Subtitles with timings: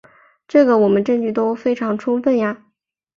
[0.47, 2.65] 这个我们证据都非常充分呀。